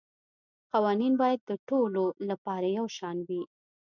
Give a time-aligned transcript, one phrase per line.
[0.71, 3.43] قوانین باید د ټولو لپاره یو شان وي